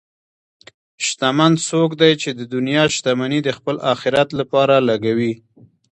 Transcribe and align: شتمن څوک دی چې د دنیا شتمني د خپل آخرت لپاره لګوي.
شتمن 1.05 1.53
څوک 1.69 1.89
دی 2.01 2.11
چې 2.21 2.29
د 2.39 2.41
دنیا 2.53 2.83
شتمني 2.95 3.39
د 3.43 3.49
خپل 3.57 3.75
آخرت 3.93 4.29
لپاره 4.39 4.75
لګوي. 4.89 5.33